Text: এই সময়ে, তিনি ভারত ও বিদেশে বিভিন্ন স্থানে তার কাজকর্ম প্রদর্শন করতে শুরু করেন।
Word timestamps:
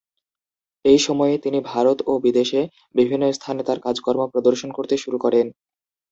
এই 0.85 0.99
সময়ে, 0.99 1.35
তিনি 1.37 1.59
ভারত 1.71 1.97
ও 2.07 2.23
বিদেশে 2.25 2.61
বিভিন্ন 2.95 3.23
স্থানে 3.31 3.61
তার 3.63 3.79
কাজকর্ম 3.79 4.21
প্রদর্শন 4.33 4.69
করতে 4.77 4.95
শুরু 4.97 5.17
করেন। 5.17 5.45